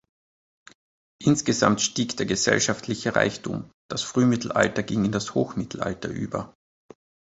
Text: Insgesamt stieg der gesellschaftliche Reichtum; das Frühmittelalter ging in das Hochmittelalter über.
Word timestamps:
Insgesamt 1.23 1.79
stieg 1.79 2.17
der 2.17 2.25
gesellschaftliche 2.25 3.15
Reichtum; 3.15 3.69
das 3.87 4.01
Frühmittelalter 4.01 4.81
ging 4.81 5.05
in 5.05 5.11
das 5.11 5.35
Hochmittelalter 5.35 6.09
über. 6.09 6.55